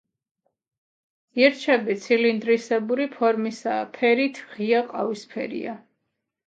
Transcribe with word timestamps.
გირჩები 1.39 1.97
ცილინდრისებური 2.07 3.09
ფორმისაა, 3.19 3.87
ფერით 4.01 4.45
ღია 4.57 4.85
ყავისფერია. 4.93 5.83